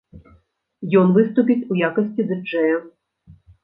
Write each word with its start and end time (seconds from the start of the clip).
Ён 1.03 1.13
выступіць 1.19 1.59
у 1.71 1.81
якасці 1.91 2.29
ды-джэя. 2.35 2.85